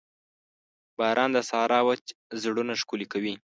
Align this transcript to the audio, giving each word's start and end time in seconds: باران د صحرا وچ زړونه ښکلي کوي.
باران 0.97 1.29
د 1.33 1.37
صحرا 1.49 1.79
وچ 1.87 2.05
زړونه 2.41 2.73
ښکلي 2.81 3.07
کوي. 3.13 3.33